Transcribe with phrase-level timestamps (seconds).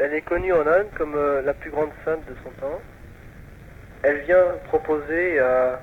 [0.00, 2.80] elle est connue en Inde comme euh, la plus grande sainte de son temps.
[4.02, 5.80] Elle vient proposer à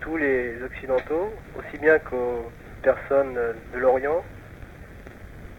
[0.00, 2.50] tous les Occidentaux, aussi bien qu'aux
[2.82, 4.22] personnes euh, de l'Orient,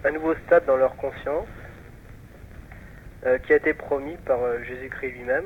[0.06, 1.48] un nouveau stade dans leur conscience
[3.26, 5.46] euh, qui a été promis par Jésus-Christ lui-même.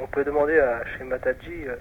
[0.00, 1.74] On peut demander à chez Mataji euh,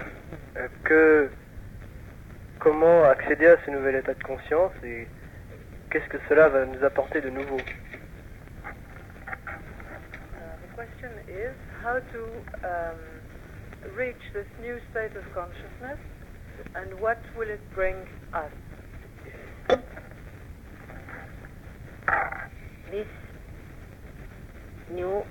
[0.00, 0.36] euh,
[0.84, 1.30] que
[2.58, 5.06] comment accéder à ce nouvel état de conscience et
[5.90, 7.56] qu'est-ce que cela va nous apporter de nouveau?
[7.56, 7.60] Uh,
[10.62, 12.24] the question is how to
[12.64, 12.98] um,
[13.96, 15.98] reach this new state of consciousness
[16.74, 17.96] and what will it bring
[18.34, 18.50] us?
[22.90, 23.06] This
[24.90, 25.22] new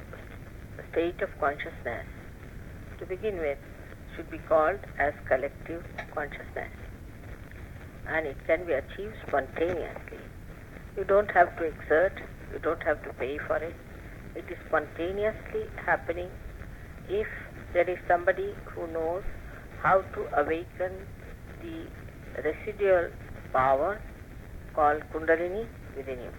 [0.92, 2.06] state of consciousness,
[3.00, 3.58] to begin with,
[4.18, 5.84] should be called as collective
[6.14, 6.74] consciousness.
[8.10, 10.20] And it can be achieved spontaneously.
[10.98, 12.20] You don't have to exert,
[12.52, 13.76] you don't have to pay for it.
[14.36, 16.30] It is spontaneously happening
[17.08, 17.28] if
[17.74, 19.24] there is somebody who knows
[19.84, 20.92] how to awaken
[21.62, 21.86] the
[22.44, 23.10] residual
[23.54, 24.02] power
[24.74, 26.32] called Kundalini within you.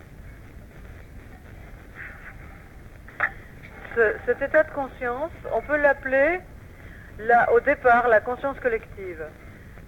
[3.94, 6.40] Ce- cet état de conscience, on peut l'appeler
[7.18, 9.22] là, au départ la conscience collective.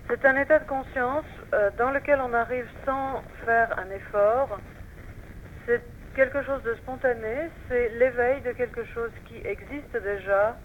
[0.09, 4.59] C'est un état de conscience euh, dans lequel on arrive sans faire un effort.
[5.67, 5.81] C'est
[6.17, 10.57] quelque chose de spontané, c'est l'éveil de quelque chose qui existe déjà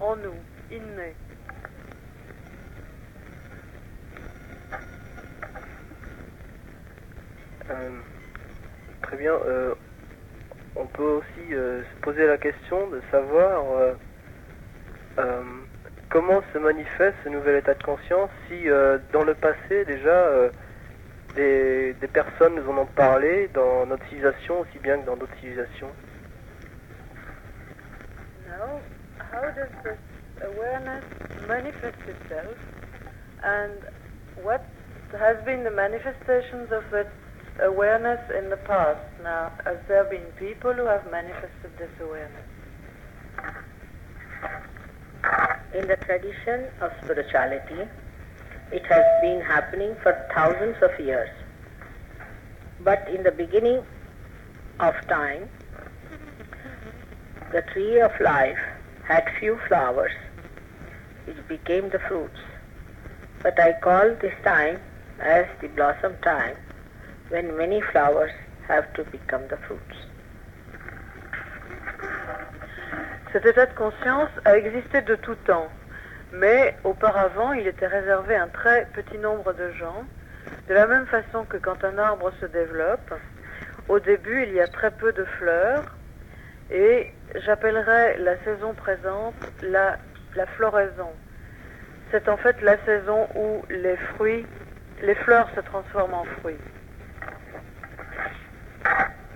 [0.00, 0.34] en nous,
[0.70, 1.14] inné.
[7.70, 7.90] Euh,
[9.02, 9.32] très bien.
[9.32, 9.74] euh,
[10.76, 13.64] on peut aussi se poser la question de savoir
[16.10, 20.50] comment se manifeste ce nouvel état de conscience si euh, dans le passé déjà euh,
[21.36, 25.36] des, des personnes nous en ont parlé dans notre civilisation aussi bien que dans d'autres
[25.40, 25.90] civilisations?
[28.48, 28.80] Now,
[29.32, 29.98] how does this
[30.42, 31.04] awareness
[31.46, 32.58] manifest itself,
[33.44, 33.78] and
[34.42, 34.62] what
[35.12, 37.08] has been the manifestations of that
[37.62, 39.00] awareness in the past?
[39.22, 42.46] Now, has there been people who have manifested this awareness?
[45.72, 47.88] In the tradition of spirituality,
[48.72, 51.30] it has been happening for thousands of years.
[52.80, 53.84] But in the beginning
[54.80, 55.48] of time,
[57.52, 58.58] the tree of life
[59.04, 60.12] had few flowers,
[61.26, 62.40] which became the fruits.
[63.40, 64.80] But I call this time
[65.20, 66.56] as the blossom time,
[67.28, 68.32] when many flowers
[68.66, 70.09] have to become the fruits.
[73.32, 75.68] Cet état de conscience a existé de tout temps,
[76.32, 80.04] mais auparavant il était réservé à un très petit nombre de gens,
[80.68, 83.14] de la même façon que quand un arbre se développe,
[83.88, 85.84] au début il y a très peu de fleurs,
[86.72, 89.96] et j'appellerais la saison présente la,
[90.56, 91.12] floraison.
[92.10, 96.58] C'est en fait la saison où les fleurs se transforment en fruits.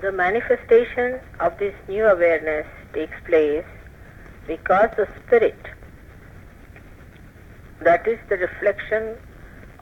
[0.02, 3.64] The manifestation of this new awareness takes place
[4.46, 5.58] because the spirit,
[7.80, 9.16] that is the reflection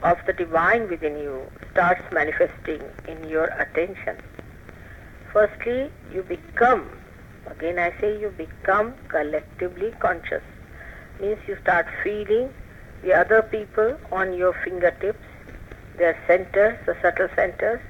[0.02, 1.42] of the divine within you,
[1.72, 4.16] starts manifesting in your attention.
[5.32, 6.88] Firstly, you become,
[7.46, 10.42] again I say you become collectively conscious.
[11.20, 12.52] Means you start feeling
[13.02, 15.24] the other people on your fingertips,
[15.96, 17.80] their centers, the subtle centers,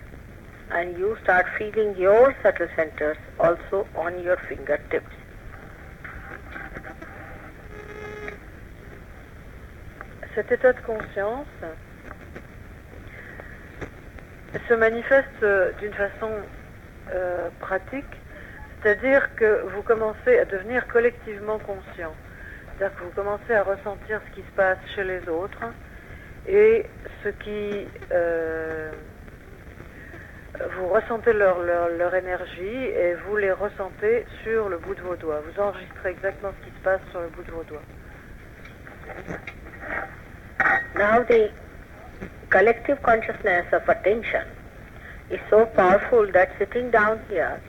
[0.70, 5.12] and you start feeling your subtle centers also on your fingertips.
[10.34, 11.46] Cet état de conscience
[14.68, 16.30] se manifeste euh, d'une façon
[17.12, 18.04] euh, pratique,
[18.82, 22.14] c'est-à-dire que vous commencez à devenir collectivement conscient.
[22.78, 25.64] C'est-à-dire que vous commencez à ressentir ce qui se passe chez les autres
[26.48, 26.86] et
[27.22, 27.88] ce qui...
[28.12, 28.90] euh,
[30.76, 35.40] vous ressentez leur, énergie et vous les ressentez sur le bout de vos doigts.
[35.40, 37.82] Vous enregistrez exactement ce qui se passe sur le bout de vos doigts.
[40.94, 41.50] Now the
[42.50, 44.46] collective consciousness of attention
[45.30, 47.60] is so powerful that sitting down here,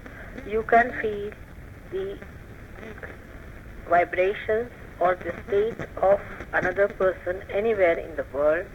[0.45, 1.31] you can feel
[1.92, 2.18] the
[3.90, 4.69] vibrations
[5.00, 6.19] or the state of
[6.54, 8.66] another person anywhere in the world,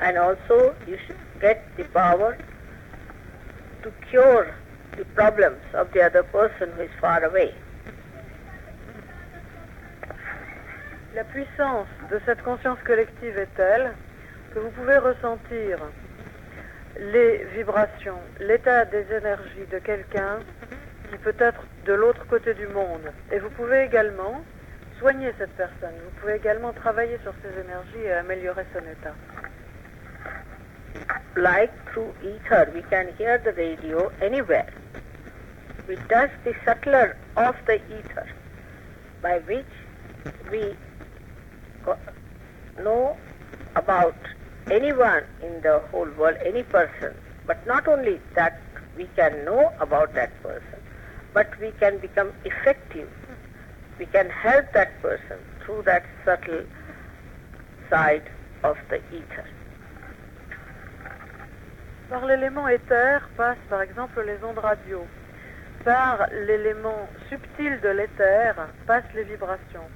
[0.00, 2.36] and also you should get the power
[3.82, 4.54] to cure
[4.96, 7.54] the problems of the other person who is far away.
[11.14, 13.92] La puissance de cette conscience collective est telle
[14.54, 15.78] que vous pouvez ressentir
[16.98, 20.38] les vibrations, l'état des énergies de quelqu'un
[21.10, 23.12] qui peut être de l'autre côté du monde.
[23.30, 24.42] Et vous pouvez également
[24.98, 25.94] soigner cette personne.
[26.02, 29.14] Vous pouvez également travailler sur ses énergies et améliorer son état.
[31.36, 34.72] Like through ether, we can hear the radio anywhere.
[35.86, 38.26] We touch the subtler of the ether,
[39.22, 39.66] by which
[40.50, 40.74] we
[42.78, 43.16] know
[43.76, 44.16] about
[44.70, 47.14] anyone in the whole world, any person.
[47.46, 48.60] But not only that
[48.96, 50.78] we can know about that person,
[51.34, 53.08] but we can become effective.
[53.98, 56.64] We can help that person through that subtle
[57.90, 58.30] side
[58.62, 59.46] of the ether.
[62.10, 65.06] Par l'élément éther passent par exemple les ondes radio.
[65.84, 68.54] Par l'élément subtil de l'éther
[68.86, 69.88] passent les vibrations.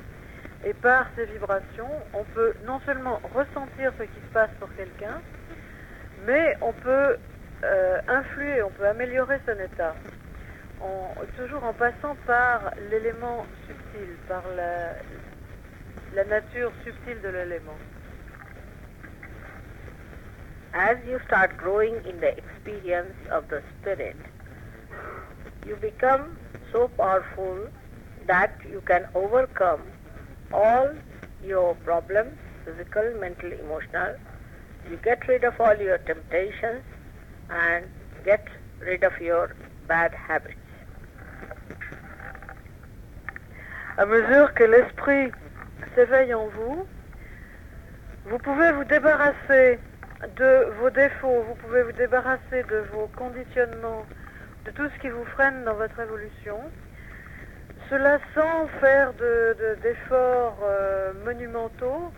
[0.64, 5.20] Et par ces vibrations, on peut non seulement ressentir ce qui se passe pour quelqu'un,
[6.26, 7.16] mais on peut
[7.64, 9.94] euh, influer, on peut améliorer son état.
[11.36, 14.94] Toujours en passant par l'élément subtil, par la,
[16.14, 17.76] la nature subtile de l'élément.
[20.72, 24.16] As you start growing in the experience of the Spirit,
[25.66, 26.36] you become
[26.72, 27.68] so powerful
[28.26, 29.80] that you can overcome
[30.52, 30.88] all
[31.44, 32.32] your problems
[32.66, 34.16] physical, mental, emotional.
[34.90, 36.82] You get rid of all your temptations
[37.48, 37.86] and
[38.24, 38.46] get
[38.80, 39.54] rid of your
[39.86, 40.54] bad habits.
[43.98, 45.32] À mesure que l'esprit
[45.94, 46.86] s'éveille en vous,
[48.26, 49.78] vous pouvez vous débarrasser
[50.36, 54.04] de vos défauts, vous pouvez vous débarrasser de vos conditionnements,
[54.66, 56.58] de tout ce qui vous freine dans votre évolution.
[57.88, 62.12] Cela sans faire de- de- d'efforts euh, monumentaux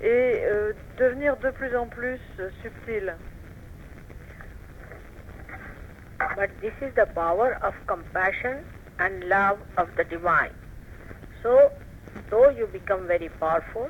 [0.00, 2.20] et euh, devenir de plus en plus
[2.62, 3.14] subtil.
[6.36, 8.64] But this is the power of compassion
[8.98, 10.54] and love of the divine.
[11.42, 11.70] So,
[12.30, 13.88] though you become very powerful,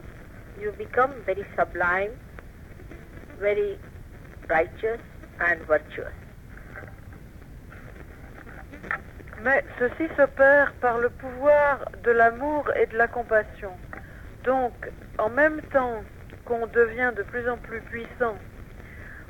[0.58, 2.12] you become very sublime,
[3.38, 3.78] very
[4.48, 5.00] righteous
[5.40, 6.21] and virtuous.
[9.42, 13.72] Mais ceci s'opère par le pouvoir de l'amour et de la compassion.
[14.44, 14.72] Donc,
[15.18, 16.04] en même temps
[16.44, 18.36] qu'on devient de plus en plus puissant,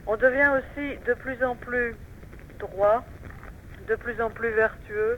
[0.06, 1.97] on devient aussi de plus en plus
[2.59, 3.03] droit,
[3.88, 5.17] de plus en plus vertueux,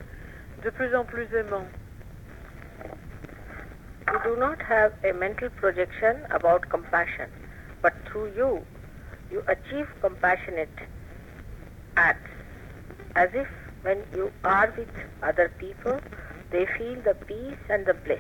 [0.63, 1.67] de plus en plus aimant.
[4.13, 7.29] You do not have a mental projection about compassion,
[7.83, 8.61] but through you,
[9.33, 10.69] you achieve compassionate
[11.97, 12.31] acts.
[13.85, 14.89] When you are with
[15.23, 16.01] other people,
[16.51, 18.19] they feel the peace and the bliss.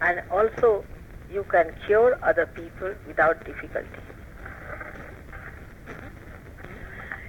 [0.00, 0.84] And also,
[1.30, 4.00] you can cure other people without difficulty.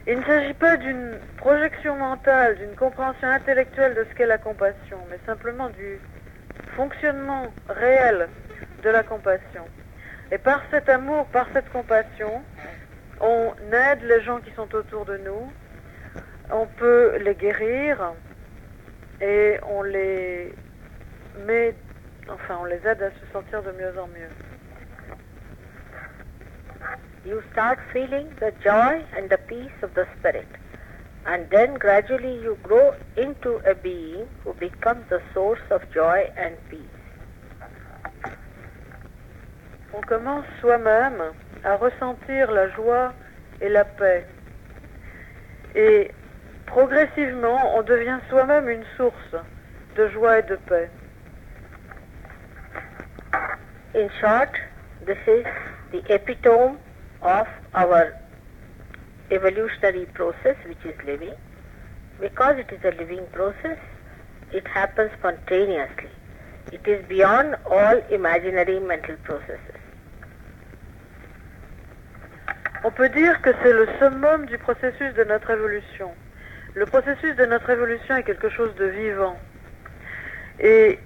[0.08, 4.98] Il ne s'agit pas d'une projection mentale, d'une compréhension intellectuelle de ce qu'est la compassion,
[5.12, 6.00] mais simplement du
[6.76, 8.28] fonctionnement réel
[8.82, 9.66] de la compassion.
[10.32, 12.42] Et par cet amour, par cette compassion,
[13.20, 15.52] on aide les gens qui sont autour de nous,
[16.52, 18.14] on peut les guérir
[19.22, 20.54] et on les
[21.46, 21.74] met,
[22.30, 24.30] enfin on les aide à se sentir de mieux en mieux.
[27.26, 30.48] You start feeling the joy and the peace of the Spirit.
[31.26, 36.56] And then gradually you grow into a being who becomes the source of joy and
[36.70, 36.80] peace.
[39.94, 41.22] On commence soi-même
[41.64, 43.14] à ressentir la joie
[43.62, 44.26] et la paix.
[45.76, 46.12] Et
[46.72, 49.36] progressivement, on devient soi-même une source
[49.96, 50.90] de joie et de paix.
[53.94, 54.52] In short,
[55.06, 55.46] this is
[55.92, 56.78] the epitome
[57.22, 58.14] of our
[59.32, 61.34] evolutionary process which is living.
[62.22, 63.78] Because it is a living process,
[64.54, 66.10] it happens spontaneously.
[66.72, 69.78] It is beyond all imaginary mental processes.
[72.84, 76.12] On peut dire que c'est le summum du processus de notre évolution.
[76.74, 79.38] Le processus de notre évolution est quelque chose de vivant.
[80.60, 81.00] Et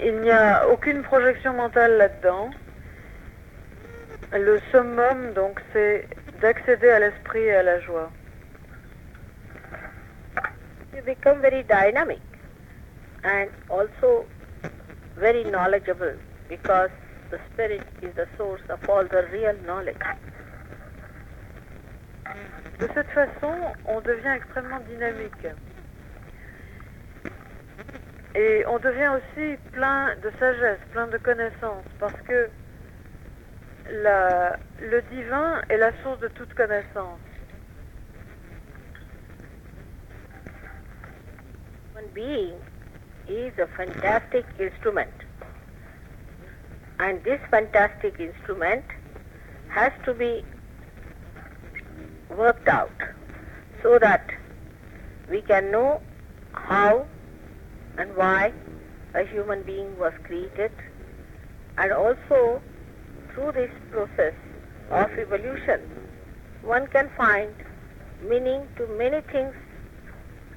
[0.00, 2.50] il n'y a aucune projection mentale là-dedans.
[4.32, 6.06] Le summum, donc, c'est
[6.40, 8.10] d'accéder à l'esprit et à la joie.
[10.94, 12.20] You become very dynamic
[13.24, 14.24] and also
[15.16, 16.14] very knowledgeable
[16.48, 16.90] because
[17.30, 19.96] the Spirit is the source of all the real knowledge.
[22.78, 23.54] De cette façon,
[23.86, 25.46] on devient extrêmement dynamique.
[28.34, 32.48] Et on devient aussi plein de sagesse, plein de connaissances, parce que
[33.88, 37.18] le divin est la source de toute connaissance.
[42.14, 42.54] Being
[43.28, 45.12] is a fantastic instrument.
[46.98, 48.84] And this fantastic instrument
[49.68, 50.42] has to be
[52.36, 53.02] worked out
[53.82, 54.30] so that
[55.30, 56.00] we can know
[56.52, 57.06] how
[57.96, 58.52] and why
[59.14, 60.72] a human being was created
[61.76, 62.60] and also
[63.32, 64.34] through this process
[64.90, 65.80] of evolution
[66.62, 67.54] one can find
[68.22, 69.54] meaning to many things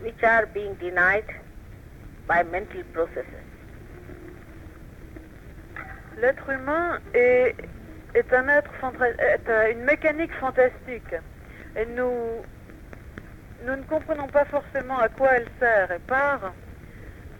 [0.02, 1.26] which are being denied
[2.28, 3.46] by mental processes.
[6.18, 7.56] L'être humain est,
[8.16, 8.72] est un être,
[9.20, 11.16] est euh, une mécanique fantastique.
[11.76, 12.44] Et nous,
[13.66, 15.92] nous ne comprenons pas forcément à quoi elle sert.
[15.92, 16.54] Et par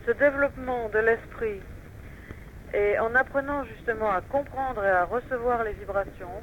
[0.06, 1.62] ce développement de l'esprit,
[2.74, 6.42] et en apprenant justement à comprendre et à recevoir les vibrations,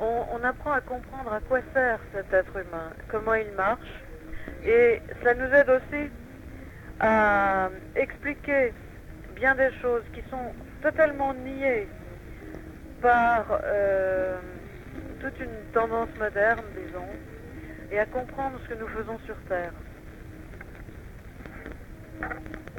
[0.00, 4.04] on, apprend à comprendre à quoi sert cet être humain, comment il marche.
[4.64, 6.10] Et ça nous aide aussi
[7.00, 8.72] à expliquer
[9.34, 11.88] bien des choses qui sont totalement niées
[13.00, 14.36] par euh,
[15.20, 17.08] toute une tendance moderne, disons,
[17.90, 19.72] et à comprendre ce que nous faisons sur Terre.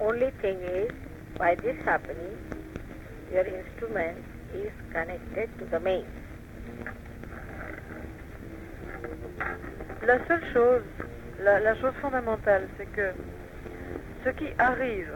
[0.01, 0.91] Only thing is,
[1.37, 2.37] by this happening,
[3.31, 4.17] your instrument
[4.53, 6.05] is connected to the main.
[10.05, 10.83] La seule chose,
[11.43, 13.11] la, la chose fondamentale, c'est que
[14.23, 15.11] ce qui arrive,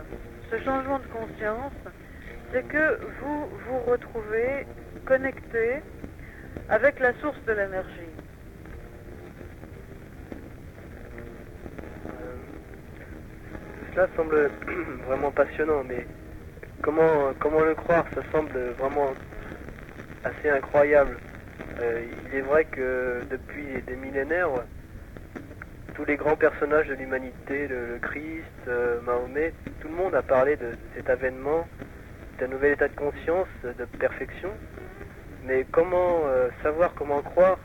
[0.51, 1.73] ce changement de conscience,
[2.51, 4.65] c'est que vous vous retrouvez
[5.05, 5.81] connecté
[6.69, 8.13] avec la source de l'énergie.
[13.93, 14.49] Cela semble
[15.07, 16.07] vraiment passionnant, mais
[16.81, 18.05] comment, comment le croire?
[18.15, 19.13] Ça semble vraiment
[20.23, 21.17] assez incroyable.
[21.79, 24.49] Euh, il est vrai que depuis des millénaires,
[25.93, 30.21] tous les grands personnages de l'humanité, le, le Christ, euh, Mahomet, tout le monde a
[30.23, 31.67] parlé de cet avènement,
[32.39, 34.49] d'un nouvel état de conscience, de perfection.
[35.45, 37.57] Mais comment euh, savoir, comment croire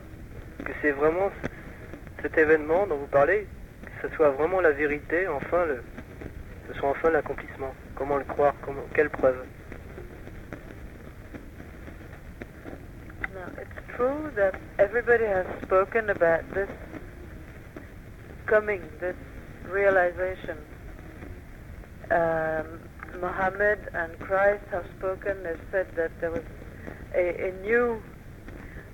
[0.64, 1.30] que c'est vraiment
[2.22, 3.46] cet événement dont vous parlez,
[3.84, 5.82] que ce soit vraiment la vérité, enfin le,
[6.68, 7.72] ce soit enfin l'accomplissement?
[7.94, 8.54] Comment le croire?
[8.94, 9.44] Quelle preuve?
[27.14, 28.02] A, a new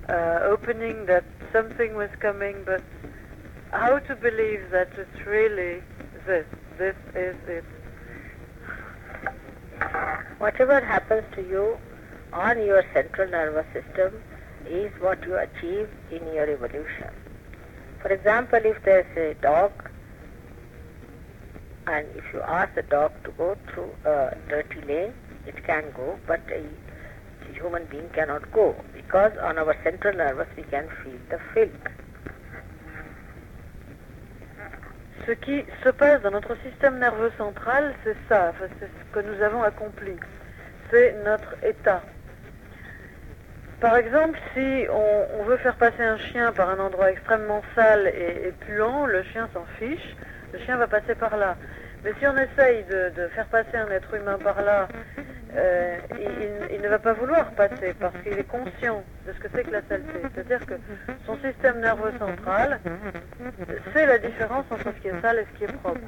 [0.09, 2.83] uh, opening, that something was coming, but
[3.71, 5.81] how to believe that it's really
[6.25, 6.45] this?
[6.77, 7.63] This is it.
[10.39, 11.77] Whatever happens to you
[12.33, 14.21] on your central nervous system
[14.67, 17.09] is what you achieve in your evolution.
[18.01, 19.71] For example, if there's a dog
[21.87, 25.13] and if you ask the dog to go through a dirty lane,
[25.45, 26.63] it can go, but a
[27.55, 31.39] human being cannot go because on our central nervous we can feel the.
[35.25, 39.41] Ce qui se passe dans notre système nerveux central, c'est ça, c'est ce que nous
[39.41, 40.15] avons accompli.
[40.91, 42.03] C'est notre état.
[43.79, 48.53] Par exemple, si on, veut faire passer un chien par un endroit extrêmement sale et,
[48.59, 50.15] puant, le chien s'en fiche,
[50.53, 51.55] le chien va passer par là.
[52.03, 54.87] Mais si on essaye de faire passer un être humain par là,
[55.53, 59.47] euh, il, il- ne va pas vouloir passer parce qu'il est conscient de ce que
[59.53, 60.19] c'est que la saleté.
[60.35, 60.73] C'est-à-dire que
[61.25, 62.79] son système nerveux central
[63.93, 65.99] c'est la différence entre ce qui est sale et ce qui est propre.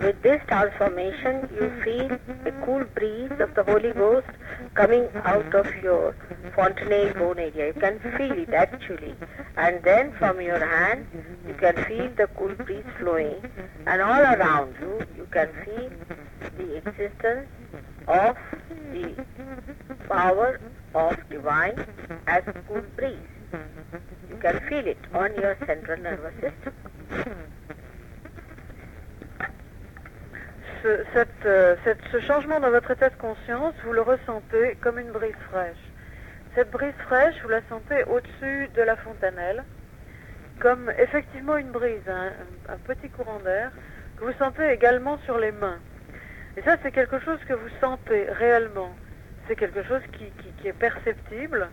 [0.00, 2.12] With this transformation, you feel
[2.46, 4.26] a cool breeze of the Holy Ghost
[4.74, 6.14] coming out of your
[6.54, 7.68] fontanelle bone area.
[7.68, 9.14] You can feel it actually.
[9.56, 11.06] And then from your hand,
[11.46, 13.36] you can feel the cool breeze flowing.
[13.86, 15.90] And all around you, you can feel
[16.58, 17.48] the existence
[18.08, 18.36] of
[18.92, 19.14] the
[20.08, 20.60] power
[20.94, 21.76] of divine
[22.26, 23.16] as cool breeze.
[24.30, 26.72] You can feel it on your central nervous system.
[31.44, 31.74] Euh,
[32.12, 35.76] ce changement dans votre état de conscience, vous le ressentez comme une brise fraîche.
[36.54, 39.64] Cette brise fraîche, vous la sentez au-dessus de la fontanelle,
[40.60, 42.32] comme effectivement une brise, un-
[42.72, 43.72] un petit courant d'air,
[44.16, 45.78] que vous sentez également sur les mains.
[46.56, 48.90] Et ça, c'est quelque chose que vous sentez réellement.
[49.46, 51.68] C'est quelque chose qui, est perceptible,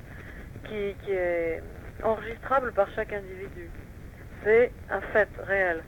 [0.66, 1.62] qui, qui est
[2.04, 3.70] enregistrable par chaque individu.
[4.44, 5.82] C'est un fait réel.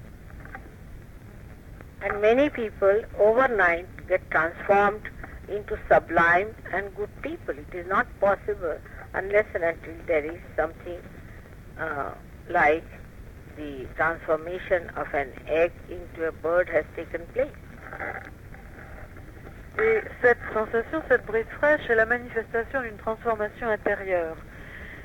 [2.03, 5.09] And many people overnight get transformed
[5.49, 7.55] into sublime and good people.
[7.57, 8.77] It is not possible
[9.13, 10.99] unless and until there is something
[11.79, 12.11] uh,
[12.49, 12.85] like
[13.57, 17.49] the transformation of an egg into a bird has taken place.
[19.79, 24.35] Et cette sensation, cette brise fraîche est la manifestation d'une transformation intérieure.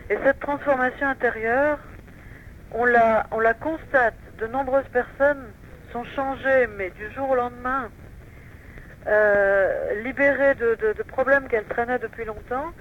[0.08, 1.78] Et cette transformation intérieure,
[2.72, 4.14] on la, on la constate.
[4.38, 5.52] De nombreuses personnes
[5.92, 7.90] sont changées, mais du jour au lendemain,
[9.06, 12.72] euh, libérées de, de- problèmes qu'elles traînaient depuis longtemps.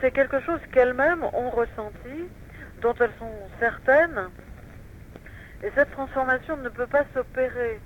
[0.00, 2.28] C'est quelque chose qu'elles-mêmes ont ressenti,
[2.82, 4.28] dont elles sont certaines.
[5.64, 7.80] Et cette transformation ne peut pas s'opérer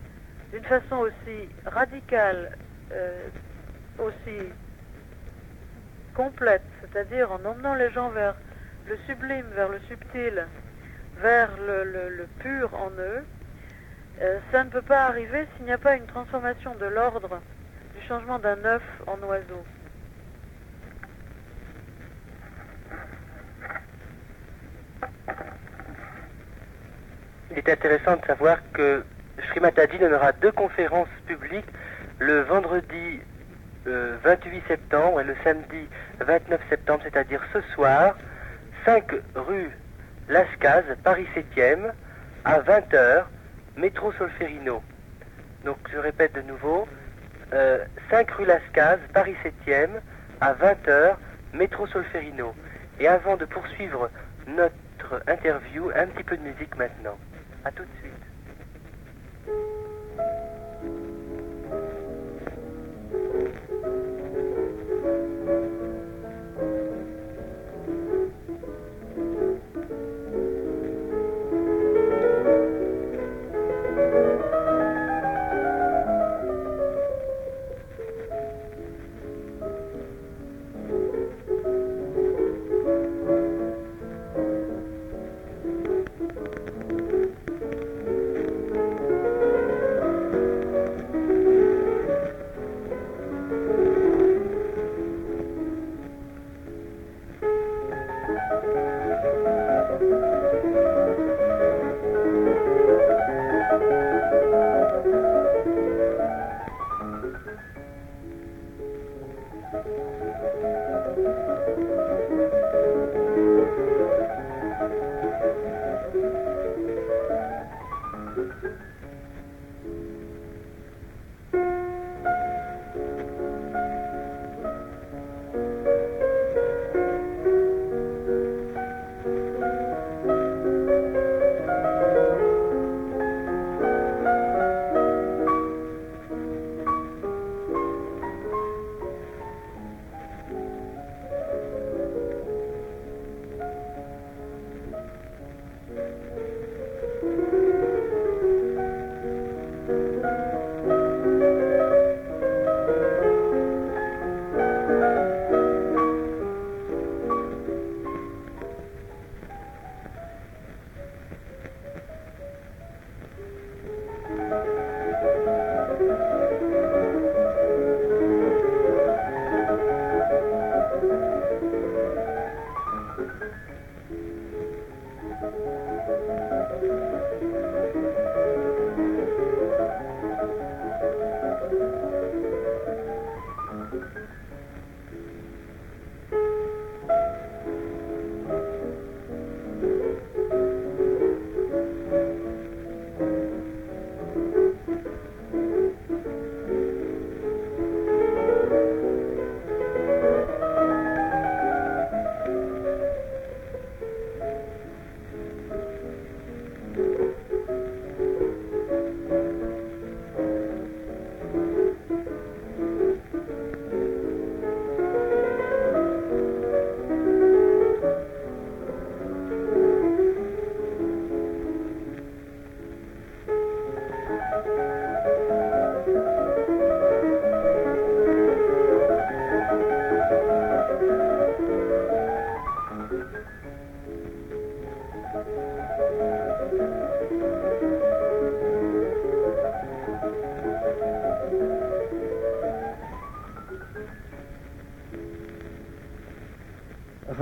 [0.52, 2.50] d'une façon aussi radicale,
[2.92, 3.28] euh,
[3.98, 4.52] aussi
[6.14, 8.34] complète, c'est-à-dire en emmenant les gens vers
[8.88, 10.46] le sublime, vers le subtil,
[11.20, 13.24] vers le, pur en eux,
[14.22, 17.40] euh, ça ne peut pas arriver s'il n'y a pas une transformation de l'ordre
[17.94, 19.64] du changement d'un œuf en oiseau.
[27.50, 29.04] Il est intéressant de savoir que
[29.50, 31.66] Srimataji donnera deux conférences publiques
[32.18, 33.20] le vendredi
[33.86, 35.88] euh, 28 septembre et le samedi
[36.20, 38.16] 29 septembre, c'est-à-dire ce soir,
[38.84, 39.04] 5
[39.34, 39.70] rue
[40.28, 41.92] Lascaz, Paris 7e,
[42.44, 43.24] à 20h,
[43.76, 44.82] métro Solferino.
[45.64, 46.88] Donc je répète de nouveau,
[47.52, 50.00] euh, 5 rue Lascaz, Paris 7e,
[50.40, 51.16] à 20h,
[51.52, 52.54] métro Solferino.
[52.98, 54.10] Et avant de poursuivre
[54.48, 57.18] notre interview, un petit peu de musique maintenant.
[57.64, 58.25] À tout de suite.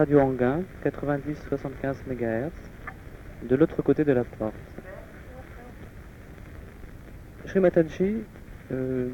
[0.04, 2.52] Radio Anguin, 90-75 MHz,
[3.48, 4.52] de l'autre côté de la porte.
[7.46, 8.22] Shri Mataji,
[8.70, 9.08] euh,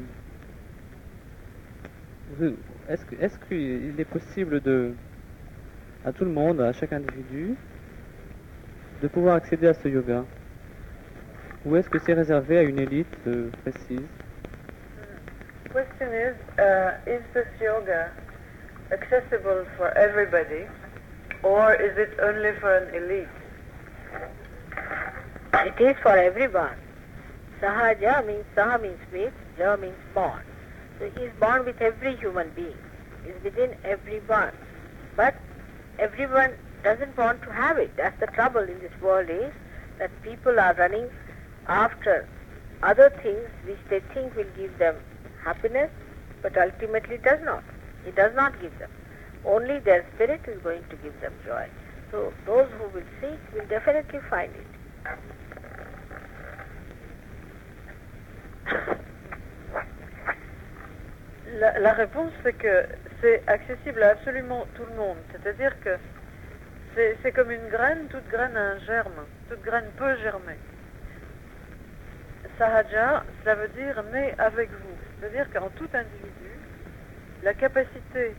[2.89, 4.61] est-ce qu'il est possible
[6.03, 7.55] à tout le monde, à chaque individu,
[9.01, 10.25] de pouvoir accéder à ce yoga?
[11.65, 14.09] Ou est-ce que c'est réservé à une élite euh, précise?
[15.71, 16.09] Question
[16.59, 18.11] uh, is this yoga
[18.91, 20.67] accessible for everybody,
[21.43, 23.27] or is it only for an elite?
[25.53, 26.75] It is for everyone.
[27.61, 30.41] Sahaja means Saha means with, Ja means born.
[30.99, 32.77] So he is born with every human being.
[33.25, 34.51] Is within everyone.
[35.15, 35.35] But
[35.99, 37.95] everyone doesn't want to have it.
[37.95, 39.53] That's the trouble in this world is
[39.99, 41.09] that people are running
[41.67, 42.27] after
[42.81, 44.95] other things which they think will give them
[45.43, 45.91] happiness,
[46.41, 47.63] but ultimately does not.
[48.05, 48.89] It does not give them.
[49.45, 51.67] Only their spirit is going to give them joy.
[52.11, 54.67] So those who will seek will definitely find it.
[61.59, 62.85] La, réponse, c'est que
[63.21, 65.17] c'est accessible à absolument tout le monde.
[65.31, 65.97] C'est-à-dire que
[66.95, 70.57] c'est comme une graine, toute graine a un germe, toute graine peut germer.
[72.57, 74.97] Sahaja, cela veut dire né avec vous.
[75.19, 76.51] C'est-à-dire qu'en tout individu,
[77.43, 78.33] la capacité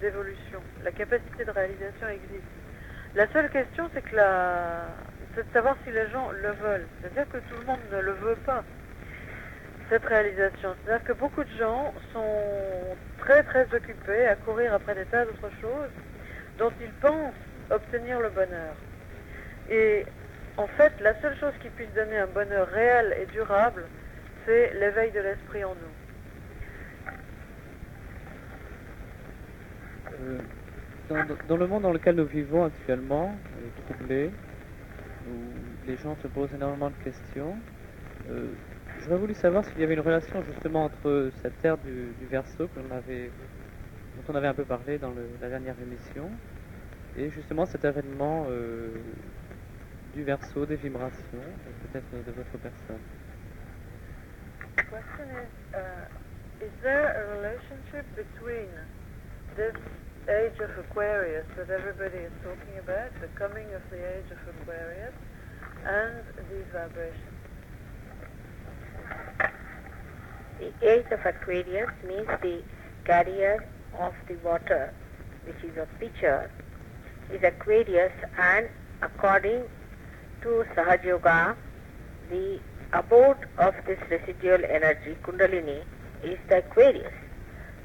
[0.00, 2.52] d'évolution, la capacité de réalisation existe.
[3.14, 4.86] La seule question, c'est que la...
[5.34, 6.86] c'est de savoir si les gens le veulent.
[7.00, 8.64] C'est-à-dire que tout le monde ne le veut pas
[9.88, 10.74] cette réalisation.
[10.84, 15.50] C'est-à-dire que beaucoup de gens sont très très occupés à courir après des tas d'autres
[15.60, 15.90] choses
[16.58, 17.34] dont ils pensent
[17.70, 18.74] obtenir le bonheur.
[19.70, 20.04] Et
[20.56, 23.84] en fait, la seule chose qui puisse donner un bonheur réel et durable,
[24.46, 25.93] c'est l'éveil de l'esprit en nous.
[30.20, 30.38] Euh,
[31.48, 34.30] dans, le monde dans lequel nous vivons actuellement, euh, troublé,
[35.28, 37.54] où les gens se posent énormément de questions,
[38.30, 38.46] euh,
[39.02, 42.64] j'aurais voulu savoir s'il y avait une relation justement entre cette terre du, du verso
[42.64, 46.30] dont on avait un peu parlé dans la dernière émission,
[47.18, 48.88] et justement cet événement euh,
[50.14, 51.44] du verso, des vibrations,
[51.92, 53.00] peut-être de votre personne.
[54.90, 58.68] question is, is there a relationship between
[59.56, 59.74] this
[60.28, 65.12] age of Aquarius that everybody is talking about, the coming of the age of Aquarius,
[65.84, 67.20] and these vibrations?
[70.58, 72.62] The age of Aquarius means the
[73.04, 74.94] carrier of the water,
[75.44, 76.50] which is a pitcher,
[77.30, 78.68] is Aquarius and
[79.02, 79.64] according
[80.42, 81.56] to Sahaja Yoga,
[82.30, 82.60] the
[82.92, 85.82] abode of this residual energy, Kundalini,
[86.22, 87.12] is the Aquarius.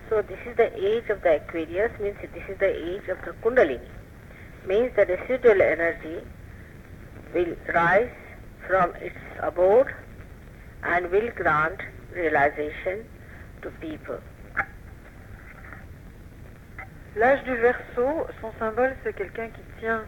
[0.10, 3.32] So this is the age of the Aquarius, means this is the age of the
[3.44, 3.88] Kundalini.
[4.66, 6.24] Means the residual energy
[7.34, 8.10] will rise
[8.68, 9.88] from its abode
[10.84, 11.80] and will grant
[12.14, 13.06] realization
[13.62, 14.20] to people.
[17.16, 20.04] L'âge du Verseau, son symbole, c'est quelqu'un qui tient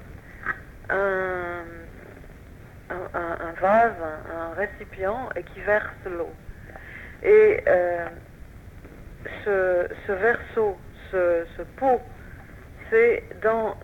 [0.89, 1.63] un,
[2.89, 3.93] un- un- un vase,
[4.33, 6.29] un récipient, et qui verse l'eau.
[7.23, 8.07] Et euh,
[9.45, 10.77] ce, verso,
[11.11, 12.01] ce, pot,
[12.89, 13.77] c'est dans,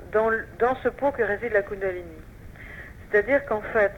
[0.84, 2.06] ce pot que réside la Kundalini.
[3.10, 3.94] C'est-à-dire qu'en fait,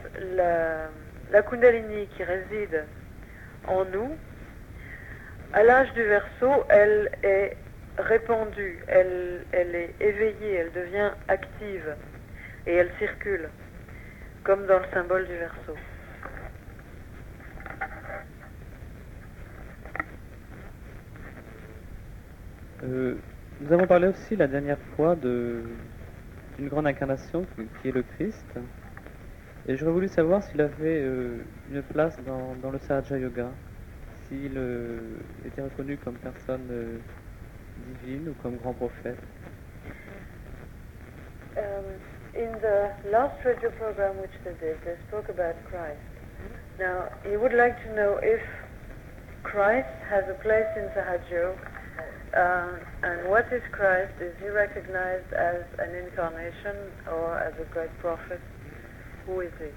[1.32, 2.86] la, Kundalini qui réside
[3.68, 4.16] en nous,
[5.54, 7.58] à l'âge du Verseau, elle est
[7.98, 11.96] répandue, elle, elle est éveillée, elle devient active
[12.68, 13.50] et elle circule,
[14.44, 15.76] comme dans le symbole du Verseau.
[22.84, 23.16] Euh,
[23.62, 25.64] nous avons parlé aussi la dernière fois de
[26.58, 27.46] d'une grande incarnation
[27.82, 28.60] qui, est le Christ.
[29.68, 31.38] Et j'aurais voulu savoir s'il avait euh,
[31.72, 33.48] une place dans, dans le Sahaja Yoga,
[34.28, 35.00] s'il euh,
[35.46, 36.98] était reconnu comme personne euh,
[38.04, 39.18] divine ou comme grand prophète.
[41.56, 41.86] Um,
[42.36, 46.00] in the last radio program which they did, they spoke about Christ.
[46.78, 48.42] Now, he would like to know if
[49.44, 51.56] Christ has a place in Sahajo,
[52.36, 52.70] uh,
[53.04, 54.14] and what is Christ?
[54.22, 56.76] Is he recognized as an incarnation
[57.08, 58.40] or as a great prophet?
[59.26, 59.70] Who is he?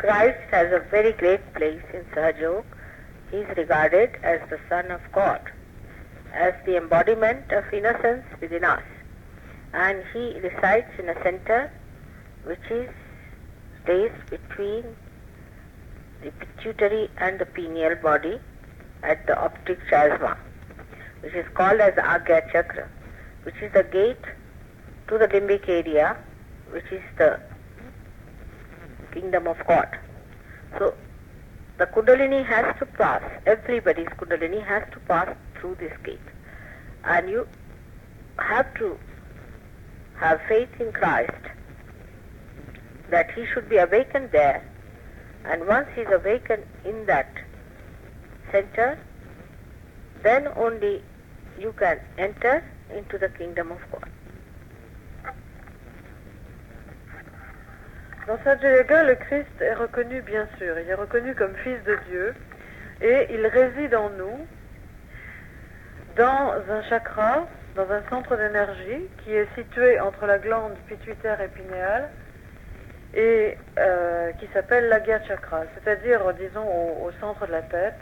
[0.00, 2.64] Christ has a very great place in Sahajog.
[3.30, 5.40] He is regarded as the Son of God,
[6.34, 8.82] as the embodiment of innocence within us.
[9.72, 11.72] And he resides in a center
[12.44, 12.90] which is
[13.86, 14.84] placed between
[16.22, 18.38] the pituitary and the pineal body
[19.02, 20.36] at the optic chiasma,
[21.20, 22.88] which is called as Agya Chakra,
[23.42, 24.24] which is the gate
[25.08, 26.16] to the limbic area,
[26.70, 27.40] which is the
[29.12, 29.98] kingdom of God.
[30.78, 30.94] So
[31.78, 36.20] the Kundalini has to pass, everybody's Kundalini has to pass through this gate.
[37.04, 37.46] And you
[38.38, 38.98] have to
[40.16, 41.32] have faith in Christ
[43.10, 44.64] that he should be awakened there.
[45.44, 47.28] And once he's awakened in that
[48.52, 48.98] center,
[50.22, 51.02] then only
[51.58, 52.62] you can enter
[52.94, 54.08] into the kingdom of God.
[58.26, 60.78] Dans Satya le Christ est reconnu, bien sûr.
[60.78, 62.34] Il est reconnu comme fils de Dieu
[63.00, 64.46] et il réside en nous
[66.16, 71.48] dans un chakra, dans un centre d'énergie qui est situé entre la glande pituitaire et
[71.48, 72.10] pinéale
[73.14, 77.98] et euh, qui s'appelle l'Agya Chakra, c'est-à-dire, disons, au, centre de la tête.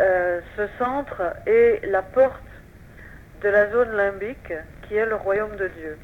[0.00, 2.42] Euh, ce centre est la porte
[3.42, 5.98] de la zone limbique qui est le royaume de Dieu.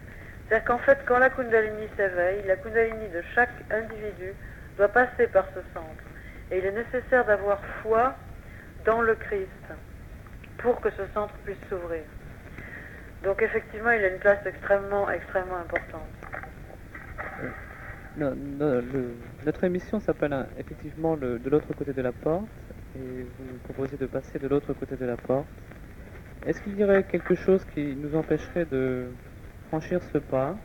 [0.48, 4.35] C'est-à-dire qu'en fait, quand la Kundalini s'éveille, la Kundalini de chaque individu
[4.76, 6.04] doit passer par ce centre.
[6.50, 8.14] Et il est nécessaire d'avoir foi
[8.85, 9.48] dans le Christ
[10.59, 12.02] pour que ce centre puisse s'ouvrir.
[13.22, 16.09] Donc effectivement, il a une place extrêmement, extrêmement importante.
[18.18, 18.35] Le,
[19.44, 22.46] notre émission s'appelle effectivement le, de l'autre côté de la porte
[22.96, 25.46] et vous nous proposez de passer de l'autre côté de la porte.
[26.46, 29.07] Est-ce qu'il y aurait quelque chose qui nous empêcherait de
[29.68, 30.57] franchir ce pas?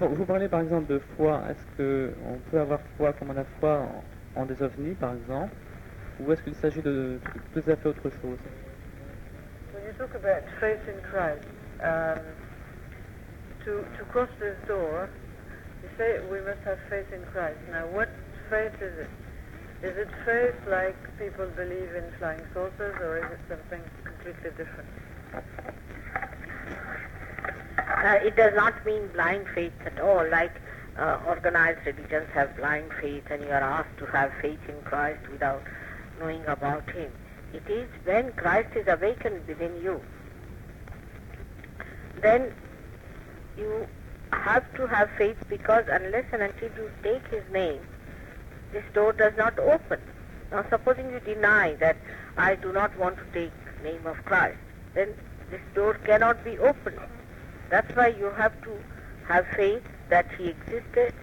[0.00, 1.42] Vous, parlez par exemple de foi.
[1.50, 3.86] Est-ce qu'on peut avoir foi comme on a foi
[4.34, 5.52] en, des ovnis par exemple?
[6.20, 7.18] Ou est-ce qu'il s'agit de,
[7.54, 8.38] tout à fait autre chose?
[9.98, 11.42] Talk about faith in Christ,
[11.82, 12.22] um,
[13.64, 15.08] to, to cross this door,
[15.82, 17.58] you say we must have faith in Christ.
[17.72, 18.08] Now, what
[18.48, 19.27] faith is it?
[19.82, 24.88] Is it faith like people believe in flying saucers, or is it something completely different?
[27.78, 30.52] Uh, it does not mean blind faith at all, like
[30.98, 35.20] uh, organized religions have blind faith and you are asked to have faith in Christ
[35.30, 35.62] without
[36.18, 37.12] knowing about Him.
[37.52, 40.00] It is when Christ is awakened within you,
[42.20, 42.52] then
[43.56, 43.86] you
[44.32, 47.80] have to have faith because unless and until you take His name,
[48.72, 50.00] this door does not open.
[50.50, 51.96] Now supposing you deny that
[52.36, 53.52] I do not want to take
[53.82, 54.58] name of Christ,
[54.94, 55.14] then
[55.50, 56.98] this door cannot be opened.
[57.70, 58.70] That's why you have to
[59.28, 61.14] have faith that He existed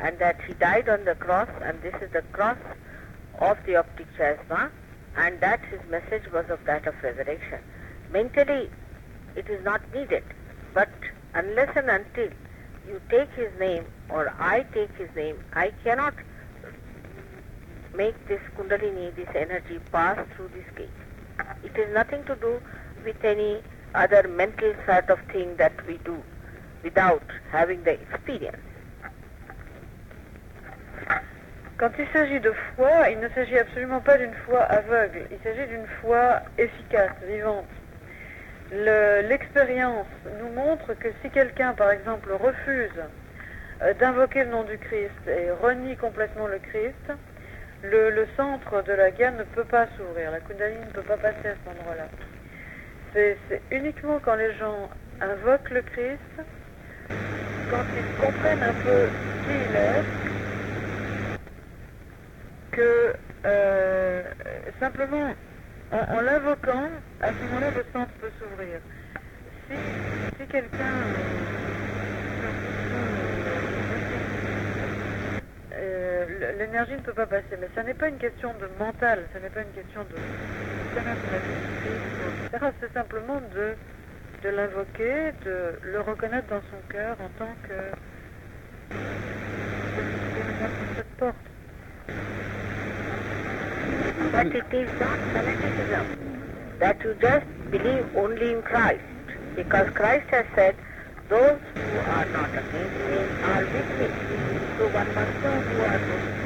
[0.00, 2.58] and that He died on the cross and this is the cross
[3.38, 4.70] of the optic chasma
[5.16, 7.58] and that His message was of that of resurrection.
[8.12, 8.70] Mentally
[9.34, 10.24] it is not needed
[10.74, 10.90] but
[11.34, 12.28] unless and until
[12.86, 16.14] you take His name or I take His name, I cannot
[17.96, 20.88] make this kundalini, this energy pass through this gate.
[21.64, 22.60] It is nothing to do
[23.04, 23.62] with any
[23.94, 26.22] other mental sort of thing that we do
[26.82, 28.62] without having the experience.
[31.76, 35.66] Quand il s'agit de foi, il ne s'agit absolument pas d'une foi aveugle, il s'agit
[35.66, 37.66] d'une foi efficace, vivante.
[38.70, 40.06] L'expérience
[40.40, 43.02] nous montre que si quelqu'un, par exemple, refuse
[43.82, 47.12] euh, d'invoquer le nom du Christ et renie complètement le Christ,
[47.90, 51.48] le, centre de la gamme ne peut pas s'ouvrir, la Kundalini ne peut pas passer
[51.48, 52.08] à cet endroit-là.
[53.12, 56.18] C'est uniquement quand les gens invoquent le Christ,
[57.70, 59.08] quand ils comprennent un peu
[59.44, 60.02] qui il est,
[62.72, 64.22] que euh,
[64.80, 65.34] simplement
[65.92, 66.88] en, l'invoquant,
[67.20, 68.80] à ce moment-là, le centre peut s'ouvrir.
[69.68, 70.84] Si quelqu'un
[76.04, 79.38] euh, l'énergie ne peut pas passer, mais ça n'est pas une question de mental, ce
[79.38, 80.16] n'est pas une question de.
[82.80, 83.74] C'est simplement de,
[84.42, 87.74] de l'invoquer, de le reconnaître dans son cœur en tant que
[90.96, 91.34] cette porte.
[94.32, 96.04] But it is not fanaticism
[96.80, 99.00] that you just believe only in Christ.
[99.56, 100.76] Because Christ has said,
[101.28, 104.08] those who are not against me are with me.
[104.76, 106.44] So one must know who are with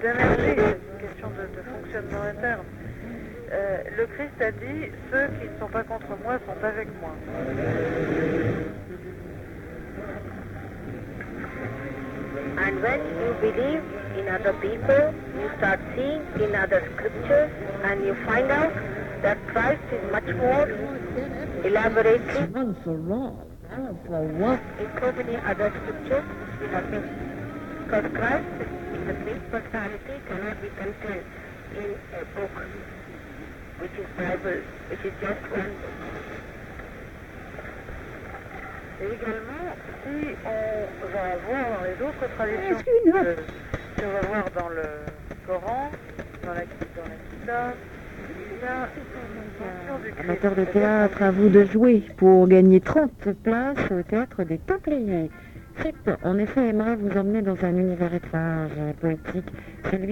[0.00, 2.64] D'énergie, c'est une question de fonctionnement interne.
[3.50, 7.14] Euh, le Christ a dit ceux qui ne sont pas contre moi sont avec moi.
[12.60, 14.07] And when you believe?
[14.18, 17.50] In other people, you start seeing in other scriptures
[17.84, 18.72] and you find out
[19.22, 20.64] that Christ is much more
[21.64, 24.60] elaborately One for all, all for one.
[24.78, 26.24] in so many other scriptures
[26.60, 27.06] we have been.
[27.84, 28.48] Because Christ
[28.94, 31.26] is the great personality cannot be contained
[31.76, 32.50] in a book.
[33.80, 35.74] which is Bible, which is just one
[39.00, 39.68] Et également,
[40.02, 43.36] si on va voir dans les autres euh,
[43.98, 44.82] si on va voir dans le
[45.46, 45.90] Coran,
[46.44, 47.74] dans la, dans la Kita,
[48.28, 48.88] il y a
[49.50, 50.24] l'ascension du Christ.
[50.24, 53.10] Amateur de théâtre, à vous de jouer pour gagner 30
[53.42, 55.30] places au théâtre des Templiers.
[55.82, 59.50] Chip, en effet, aimerait vous emmener dans un univers étrange et poétique,
[59.90, 60.06] celui